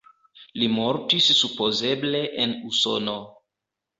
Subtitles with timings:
[0.61, 3.17] Li mortis supozeble en Usono.